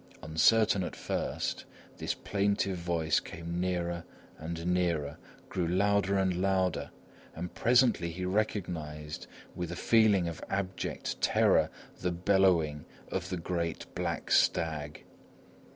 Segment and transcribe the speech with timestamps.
[0.23, 1.65] Uncertain at first,
[1.97, 4.03] this plaintive voice came nearer
[4.39, 6.89] and nearer, grew louder and louder
[7.35, 11.69] and presently he recognised, with a feeling of abject terror,
[11.99, 15.03] the bellowing of the great black stag.